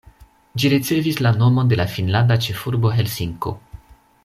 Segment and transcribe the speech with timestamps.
[0.61, 3.55] Ĝi ricevis la nomon de la finnlanda ĉefurbo Helsinko.